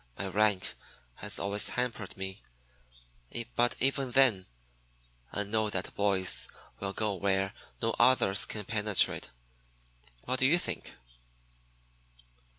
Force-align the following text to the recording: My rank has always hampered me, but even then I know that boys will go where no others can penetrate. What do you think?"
My 0.17 0.25
rank 0.29 0.73
has 1.17 1.37
always 1.37 1.69
hampered 1.69 2.17
me, 2.17 2.41
but 3.55 3.75
even 3.79 4.09
then 4.09 4.47
I 5.31 5.43
know 5.43 5.69
that 5.69 5.93
boys 5.93 6.49
will 6.79 6.91
go 6.91 7.13
where 7.13 7.53
no 7.83 7.93
others 7.99 8.47
can 8.47 8.65
penetrate. 8.65 9.29
What 10.25 10.39
do 10.39 10.47
you 10.47 10.57
think?" 10.57 10.95